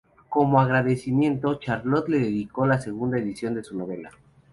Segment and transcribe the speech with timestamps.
[0.29, 4.09] Como agradecimiento, Charlotte le dedicó la segunda edición de su novela.